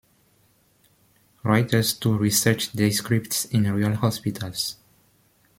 Writers 1.43 1.93
too 1.93 2.17
researched 2.17 2.75
their 2.75 2.89
scripts 2.89 3.45
in 3.45 3.71
real 3.71 3.93
hospitals. 3.93 4.77